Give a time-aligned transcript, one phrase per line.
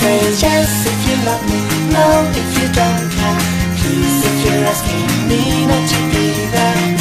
[0.00, 1.60] phrase Yes, if you love me,
[1.92, 2.04] no,
[2.40, 3.40] if you don't care
[3.78, 6.99] Please, if you're asking me not to be there.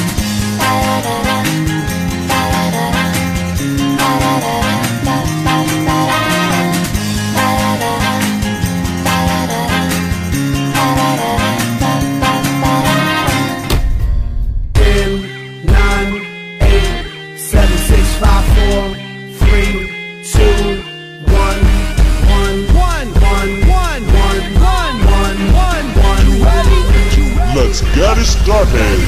[27.81, 28.99] Let's get it started.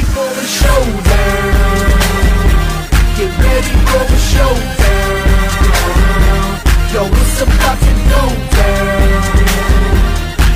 [3.17, 5.11] Get ready for the showdown.
[6.93, 8.23] Yo, it's about to go
[8.55, 9.11] down.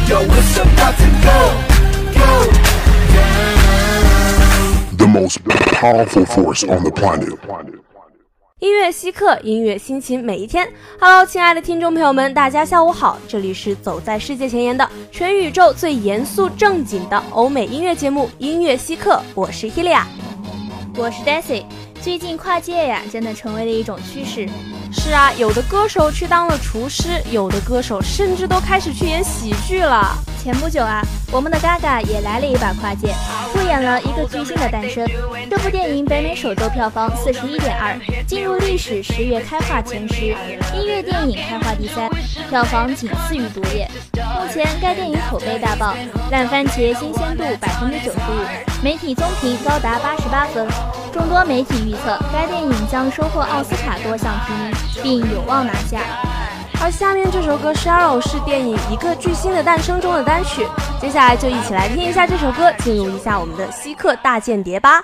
[0.07, 1.39] Yo, it's about to go,
[2.13, 2.31] go
[3.13, 4.95] down.
[4.95, 7.33] The most powerful force on the planet.
[8.61, 10.65] 音乐稀客，音乐心情每一天。
[10.97, 20.03] Hello，亲爱的听众朋友们，大家下午好，这里是走在世界前沿的全宇宙最严肃正经的欧美音乐节目《音乐稀客》，我是 Helia，
[20.95, 21.65] 我是 Daisy。
[22.01, 24.47] 最近跨界呀，真的成为了一种趋势。
[24.95, 30.17] 是啊，有的歌手去当了厨师，有的歌手甚至都开始去演喜剧了。
[30.41, 31.01] 前不久啊，
[31.31, 33.13] 我们的 Gaga 也来了一把跨界，
[33.51, 35.05] 出演了一个巨星的诞生。
[35.49, 40.35] 这部电影北美首周票房四十一点二，进入历史十月开画前十，
[40.73, 42.09] 音乐电影开画第三，
[42.49, 43.89] 票房仅次于《毒液》。
[44.41, 45.93] 目前该电影口碑大爆，
[46.31, 50.67] 烂番茄新鲜度百分之九十五，媒体综评高达八十八分。
[51.11, 55.99] 众多媒体预测该电影将收获奥斯卡多项提名，并有望拿下。
[56.81, 60.67] 而下面这首歌《Shallow》是电影《一个巨星的诞生》中的单曲，
[60.99, 65.03] 接下来就一起来听一下这首歌，进入一下我们的稀客大间谍吧。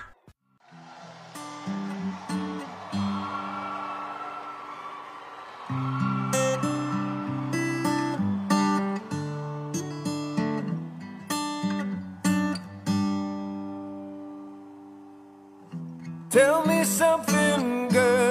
[16.29, 18.30] Tell me something, girl.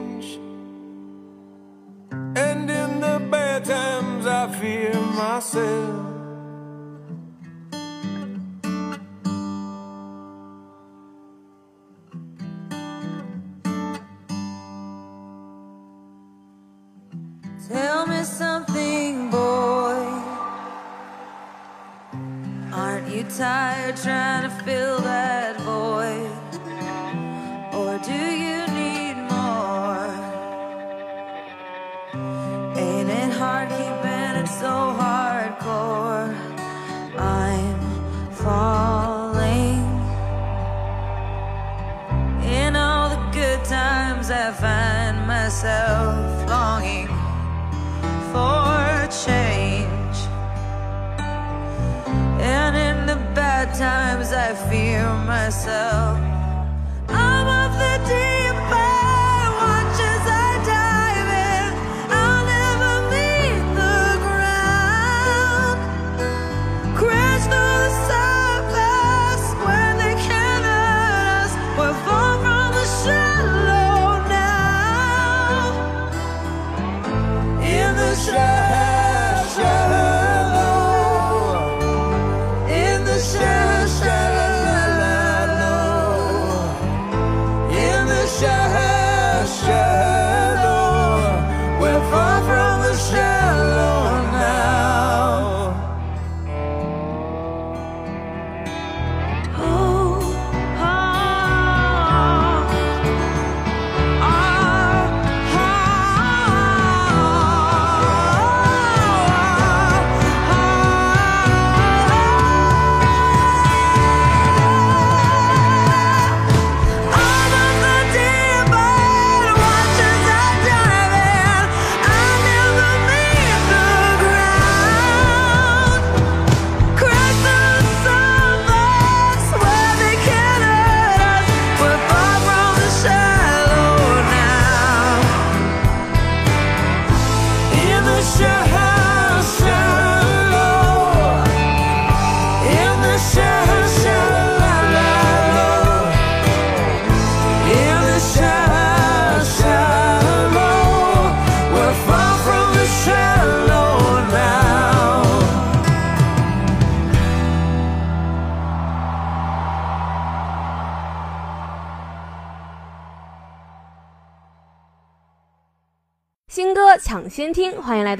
[4.61, 6.10] Fear myself.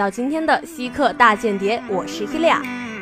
[0.01, 2.59] 到今天的稀客大间谍，我是 Helia。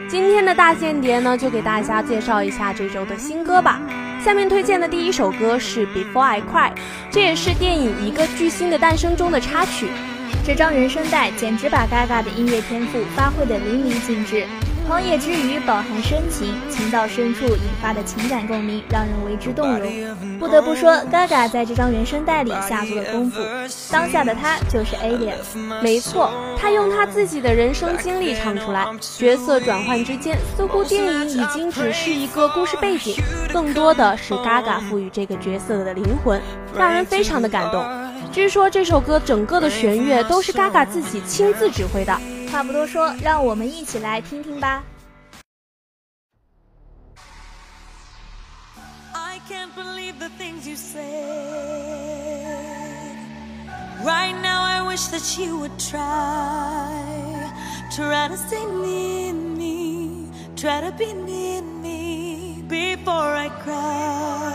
[0.10, 3.82] 今天的大间谍呢，就给大家介绍一下这周的新歌吧。
[4.22, 6.72] 下面推荐的第一首歌是《Before I Cry》，
[7.10, 9.88] 这也是电影《一个巨星的诞生》中的插曲。
[10.46, 14.46] 这张原声带简直把 Gaga 的音乐天赋发挥得淋漓尽致。
[14.90, 19.88] 狂野之余饱含深情，情到深处引发的情感共鸣让人为之动容。
[20.40, 23.40] 不得不说，Gaga 在这张原声带里下足了功夫。
[23.92, 25.36] 当下的她就是 Alien，
[25.84, 33.16] 没错，她用她自己的人生经历唱出来，角色转换之间，似乎电影已经只是一个故事背景，
[33.54, 36.42] 更多的是 Gaga 赋予这个角色的灵魂，
[36.76, 37.86] 让人非常的感动。
[38.32, 42.20] 据说这首歌整个的弦乐都是 Gaga 自己亲自指挥的。
[42.51, 44.83] 话不多说，让我们一起来听听吧。
[49.13, 51.03] I can't believe the things you said.
[54.05, 56.93] Right now, I wish that you would try.
[57.91, 60.31] Try to stay near me.
[60.57, 64.53] Try to be near me before I cry.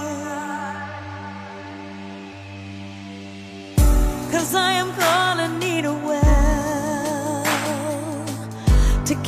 [4.32, 6.23] Cause I am gonna need a well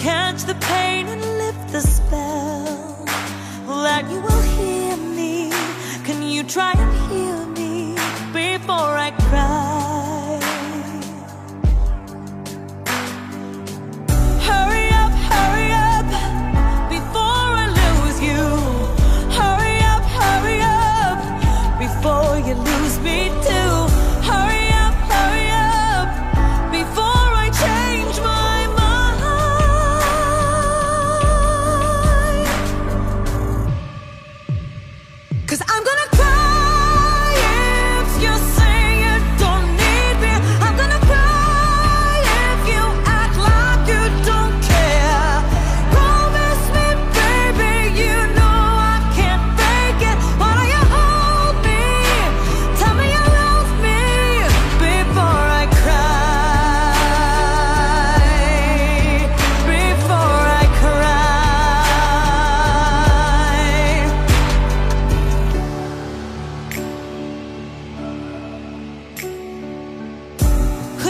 [0.07, 2.86] Catch the pain and lift the spell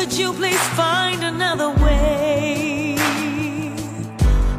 [0.07, 2.95] Could you please find another way?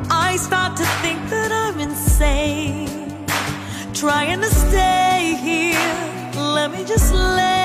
[0.09, 3.25] I start to think that I'm insane.
[3.93, 6.33] Trying to stay here.
[6.35, 7.56] Let me just lay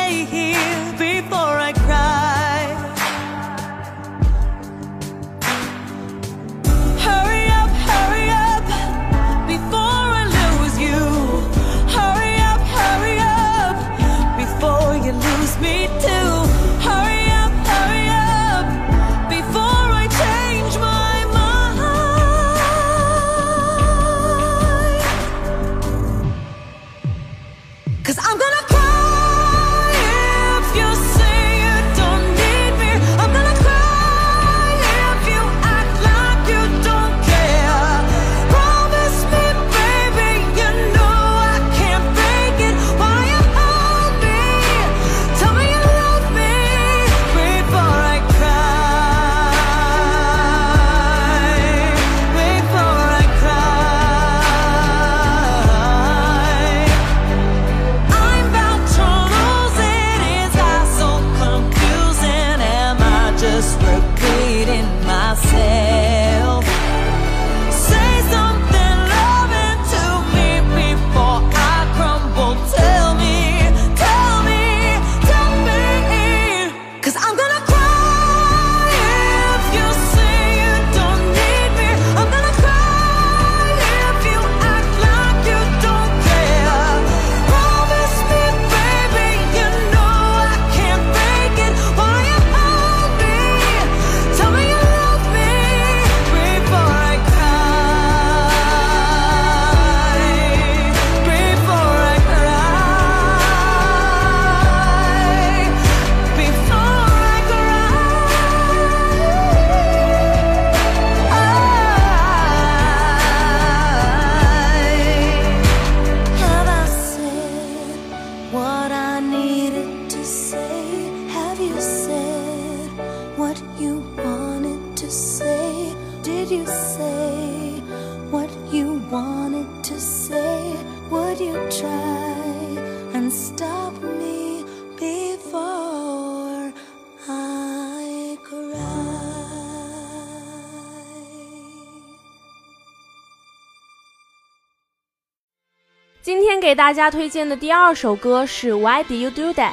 [146.72, 149.68] 给大家推荐的第二首歌是《Why Do You Do That》。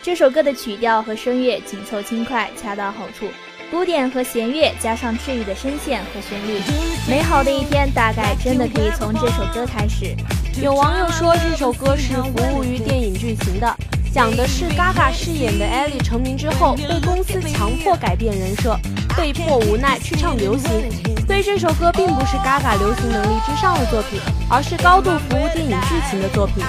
[0.00, 3.28] 这首歌的曲调和声乐紧凑轻快，恰到好处，
[3.70, 6.58] 古典和弦乐加上治愈的声线和旋律，
[7.06, 10.16] 美好的一天大概真的可以从这首歌开始。
[10.62, 13.76] 有网友说这首歌是服务于电影剧情的，
[14.10, 18.74] 讲的是 Gaga 饰演的 Ellie 成名之后被公司强迫改变人设，
[19.18, 20.88] 被迫无奈去唱流行。
[21.26, 26.64] 所以这首歌并不是 Gaga 流行能力之上的作品，而是高度服务电影剧情的作品。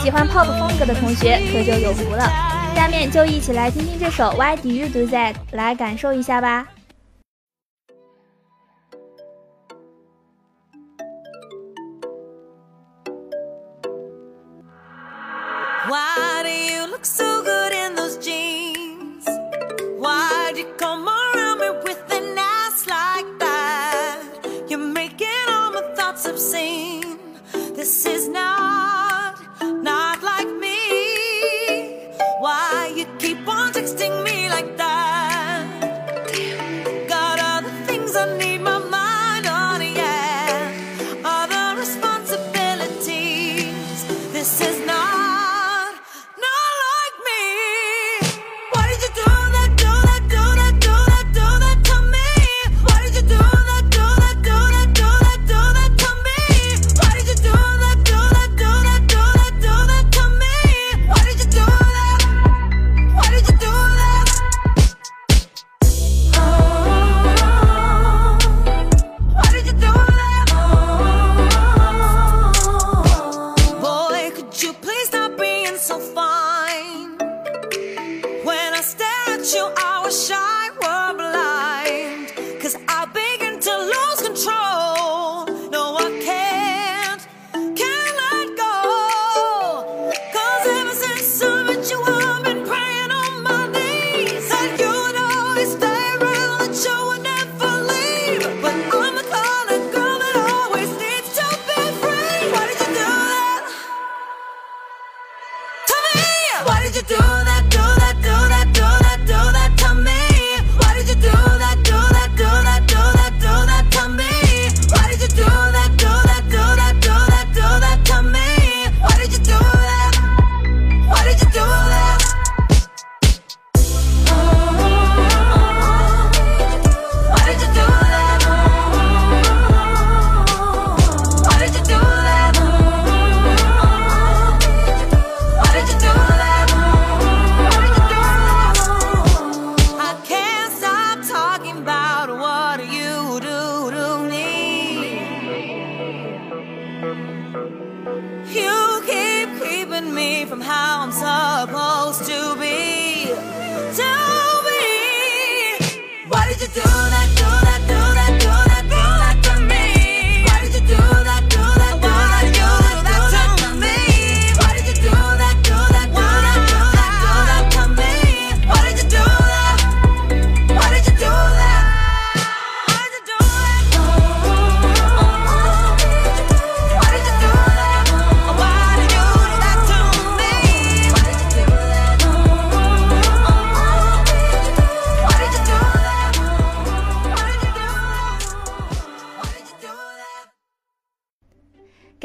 [0.00, 2.24] 喜欢 pop 风格的同学可就有福了。
[2.76, 6.66] 下面就一起来听听这首 Why Do You Do That，来感受一下吧。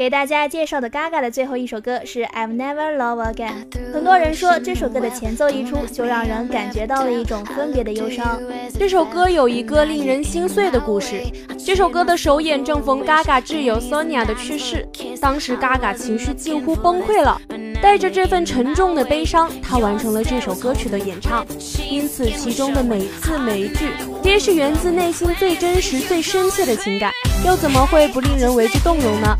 [0.04, 3.52] 给大家介绍的 Gaga 的最后一首歌是《I've Never Love Again》。
[3.94, 8.38] 很多人说这首歌的前奏一出，就让人感觉到了一种分别的忧伤。
[8.78, 11.22] 这首歌有一个令人心碎的故事。
[11.64, 14.86] 这首歌的首演正逢 Gaga 挚友 Sonia 的去世，
[15.22, 17.40] 当时 Gaga 情绪近乎崩溃了。
[17.80, 21.46] 带着这份沉重的悲伤，他完成了这首歌曲的演唱。
[21.90, 23.88] 因此，其中的每字每一句，
[24.22, 27.10] 皆是源自内心最真实、最深切的情感，
[27.46, 29.34] 又怎么会不令人为之动容呢？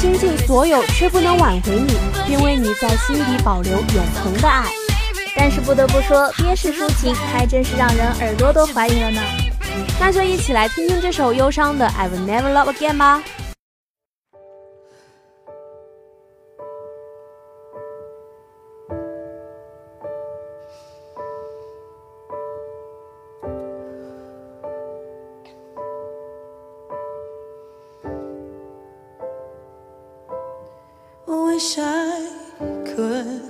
[0.00, 1.92] 倾尽所有，却不能挽回你，
[2.24, 4.64] 并为你在心底保留永恒的爱。
[5.34, 9.20] 但是不得不说，憋式抒情还真是让人耳朵都怀疑了呢。
[9.98, 13.20] 那就一起来听听这首忧伤的《I Will Never Love Again》吧。
[31.58, 32.30] Wish I
[32.84, 33.42] could.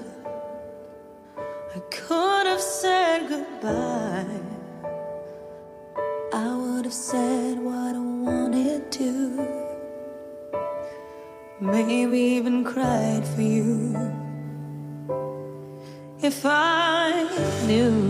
[1.76, 4.40] I could have said goodbye.
[6.32, 9.10] I would have said what I wanted to.
[11.60, 13.94] maybe even cried for you.
[16.22, 17.12] If I
[17.66, 18.07] knew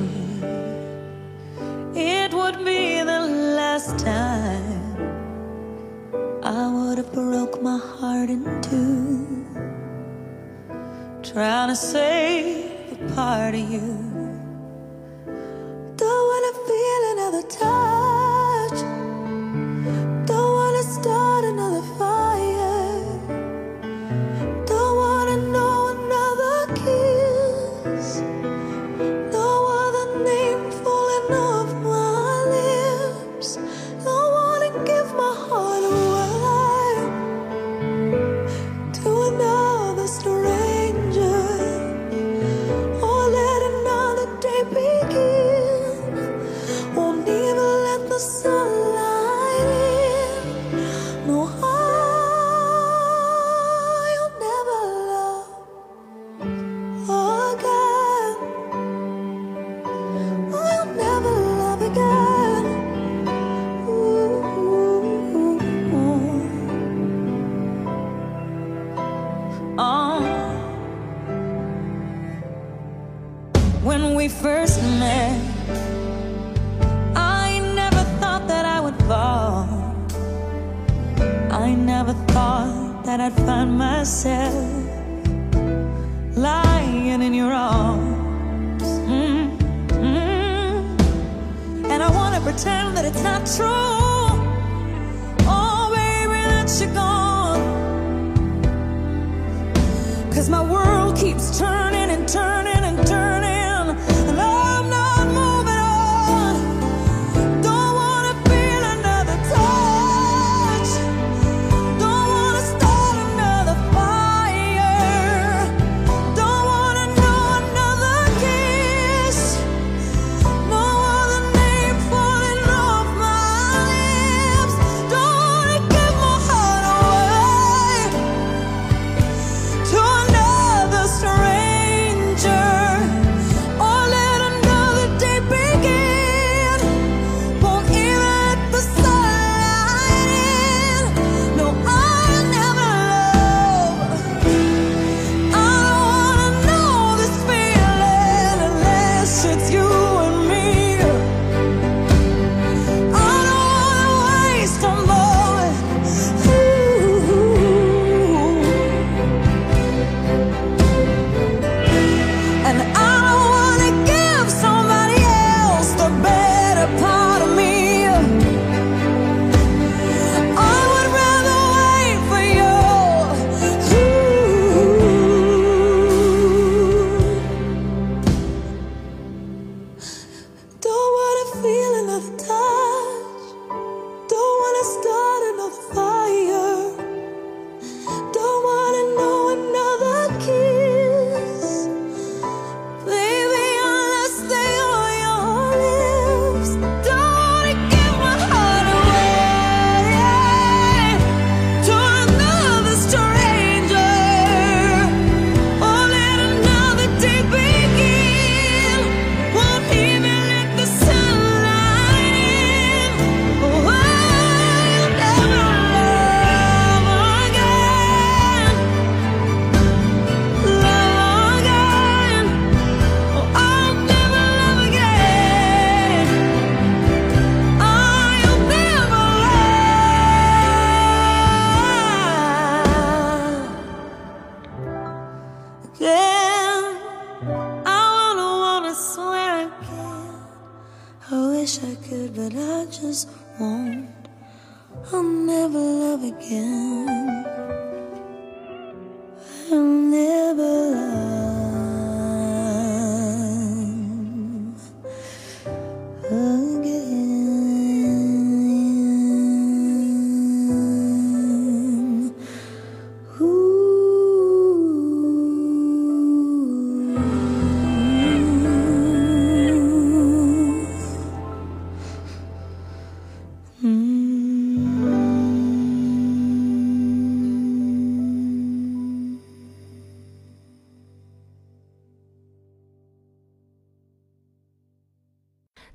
[100.58, 102.67] my world keeps turning and turning and turning.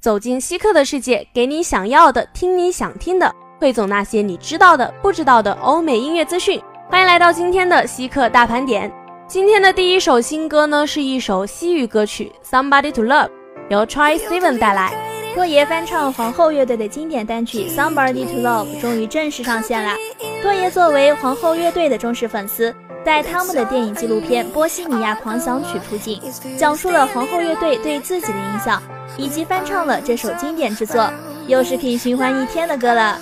[0.04, 6.62] 走进稀客的世界，给你想要的，听你想听的，汇总那些你知道的、不知道的欧美音乐资讯。
[6.90, 8.92] 欢迎来到今天的稀客大盘点。
[9.30, 13.28] 今天的第一首新歌呢，是一首西语歌曲《Somebody to Love》，
[13.70, 14.92] 由 Try Seven 带来。
[15.34, 19.96] 托爷翻唱皇后乐队的经典单曲《Somebody to Love》终于正式上线了。
[20.42, 26.22] 托爷作为皇后乐队的忠实粉丝，在他们的电影纪录片《波西米亚狂想曲》出镜，
[26.58, 28.82] 讲述了皇后乐队对自己的影响，
[29.18, 31.12] 以及翻唱了这首经典之作，
[31.48, 33.20] 又是可以循环一天的歌了。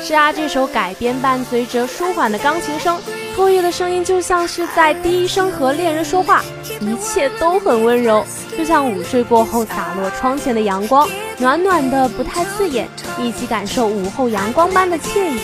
[0.00, 2.96] 是啊，这首改编伴随着舒缓的钢琴声，
[3.34, 6.42] 托爷的声音就像是在低声和恋人说话，
[6.80, 8.24] 一切都很温柔，
[8.56, 15.40] 就像午睡过后洒落窗前的阳光，暖暖的不太刺眼，一起感受午后阳光般的惬意。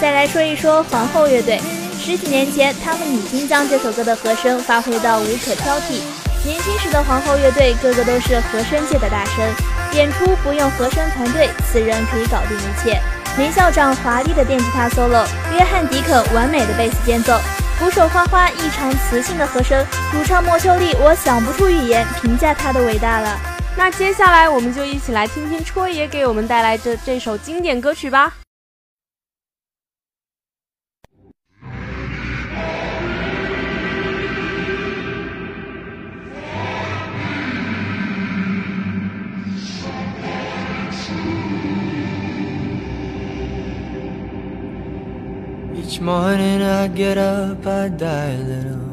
[0.00, 1.58] 再来说一说皇后乐队，
[2.06, 6.00] 十几年前他们已经将这首歌的和声发挥到无可挑剔。
[6.44, 9.52] 年轻时的皇后乐队个个都是和声界的大神，
[9.92, 13.02] 演出不用和声团队，此人可以搞定一切。
[13.38, 17.40] 林校长华丽的电吉他 solo，约翰迪肯完美的贝斯间奏，
[17.80, 23.36] 鼓手花花异常磁性的和声，主唱莫秋丽，我想不出语言评价他的伟大了。
[23.76, 28.32] 那接下来我们就一起来听听戳爷给我们带来的这首经典歌曲吧。
[46.06, 48.92] Morning I get up, I die a little.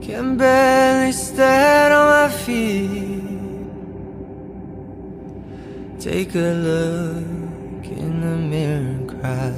[0.00, 3.28] Can barely stand on my feet.
[6.00, 9.52] Take a look in the mirror and cry.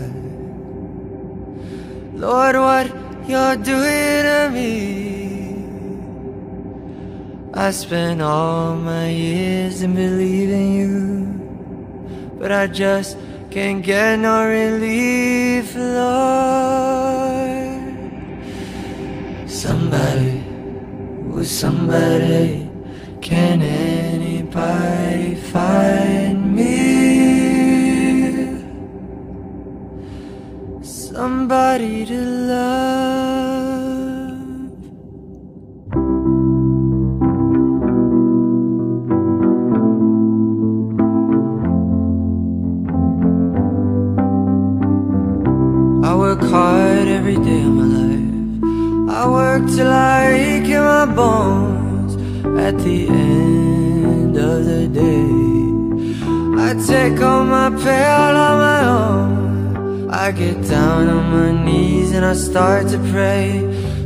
[2.26, 2.86] Lord, what
[3.30, 4.72] you're doing to me.
[7.54, 10.98] I spent all my years in believing you,
[12.40, 13.16] but I just
[13.50, 17.10] can't get no relief, Lord.
[19.50, 20.44] Somebody,
[21.26, 22.70] with somebody,
[23.20, 27.00] can anybody find me?
[30.82, 32.99] Somebody to love.
[57.86, 60.10] All on my own.
[60.10, 63.60] I get down on my knees and I start to pray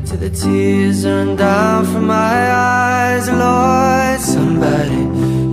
[0.07, 3.29] till the tears run down from my eyes.
[3.29, 5.03] Lord, somebody,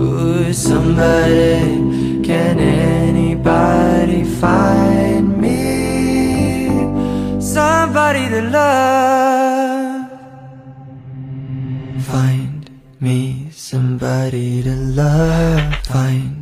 [0.04, 6.68] ooh, somebody, can anybody find me?
[7.40, 10.10] Somebody to love.
[12.02, 15.74] Find me somebody to love.
[15.86, 16.41] Find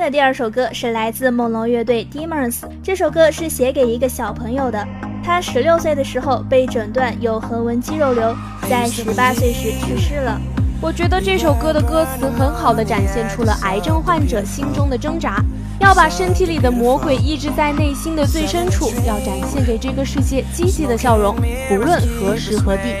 [0.00, 4.82] 的第二首歌是来自梦龙乐队 Demons，这首歌是写给一个小朋友的。
[5.22, 8.34] 他十六岁的时候被诊断有横纹肌肉瘤，
[8.68, 10.40] 在十八岁时去世了。
[10.82, 15.36] 我觉得这首歌的歌词很好的展现出了癌症患者心中的挣扎，
[15.78, 21.36] 要把身体里的魔鬼抑制在内心的最深处，要展现给这个世界积极的笑容，
[21.68, 22.96] 不论何时何地。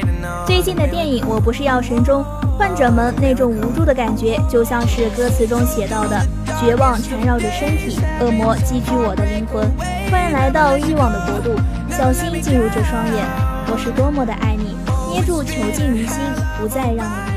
[0.46, 2.22] 最近的电影《我不是药神》中，
[2.58, 6.20] 患者们那种无助的感觉，就像是歌词中写到的：
[6.60, 9.66] 绝望缠绕着身体，恶魔寄居我的灵魂，
[10.10, 11.58] 欢迎来到欲望的国度，
[11.90, 13.24] 小心进入这双眼，
[13.72, 14.76] 我是多么的爱你，
[15.10, 16.18] 捏住囚禁于心，
[16.60, 17.29] 不再让你。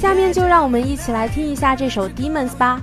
[0.00, 2.80] 下面就让我们一起来听一下这首 Demons 吧。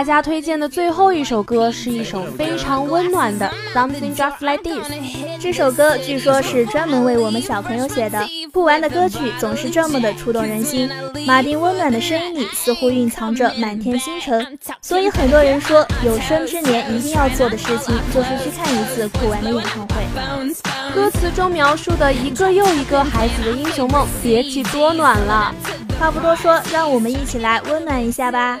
[0.00, 4.90] 大家推荐的最后一首歌是一首非常温暖的《Something Just Like This》。
[5.38, 8.18] 这首歌据说是专门为我们小朋友写的。
[8.50, 10.88] 不完的歌曲总是这么的触动人心。
[11.26, 20.94] 马丁温暖的声音里似乎蕴藏着满天星辰，所以很多人说，有生之年一定要做的事情就是去看一次酷玩的演唱会。
[20.94, 25.54] 歌词中描述的一个又一个孩子的英雄梦，别提多暖了。
[25.98, 28.60] 话不多说，让我们一起来温暖一下吧。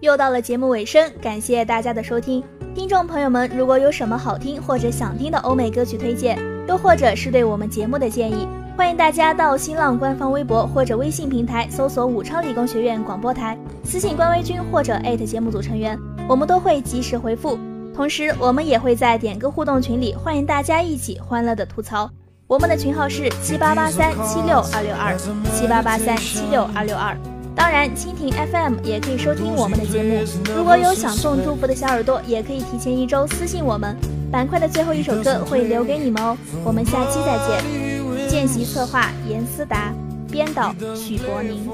[0.00, 2.42] 又到了节目尾声，感谢大家的收听。
[2.74, 17.58] 听众朋友们，如果有什么好听或者想听的欧美歌曲推荐，又或者是对我们节目的建议，欢迎大家到新浪官方微博或者微信平台搜索“武昌理工学院广播台”，私信官微君或者艾特节目组成员，我们都会及时回复。
[17.94, 22.10] 同时，我们也会在点歌互动群里，欢迎大家一起欢乐的吐槽。
[22.46, 25.14] 我们的群号是七八八三七六二六二
[25.52, 27.14] 七八八三七六二六二。
[27.54, 30.24] 当然，蜻蜓 FM 也可以收听我们的节目。
[30.56, 33.96] 如果有想送祝福的小耳朵，也可以提前一周私信我们。
[34.30, 36.36] 板块的最后一首歌会留给你们哦。
[36.64, 38.28] 我们下期再见。
[38.28, 39.92] 见习策划严思达，
[40.30, 41.68] 编导许博宁。